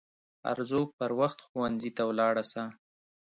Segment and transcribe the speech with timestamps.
[0.51, 2.63] ارزو پر وخت ښوونځي ته ولاړه سه